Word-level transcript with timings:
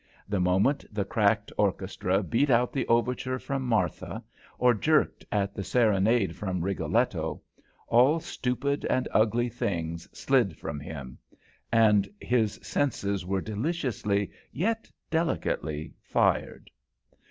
The 0.27 0.39
moment 0.39 0.83
the 0.91 1.05
cracked 1.05 1.51
orchestra 1.59 2.23
beat 2.23 2.49
out 2.49 2.73
the 2.73 2.87
overture 2.87 3.37
from 3.37 3.61
Martha, 3.63 4.23
or 4.57 4.73
jerked 4.73 5.23
at 5.31 5.53
the 5.53 5.63
serenade 5.63 6.35
from 6.35 6.63
Rigoletto, 6.63 7.39
all 7.87 8.19
stupid 8.19 8.83
and 8.85 9.07
ugly 9.13 9.47
things 9.47 10.09
slid 10.11 10.57
from 10.57 10.79
him, 10.79 11.19
and 11.71 12.09
his 12.19 12.53
senses 12.63 13.27
were 13.27 13.41
deliciously, 13.41 14.31
yet 14.51 14.89
delicately 15.11 15.93
fired. 16.01 16.71